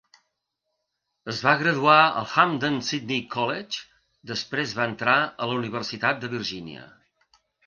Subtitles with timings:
[1.33, 3.83] Es va graduar al Hampden-Sydney College,
[4.33, 6.89] després va entrar a la Universitat de Virgínia.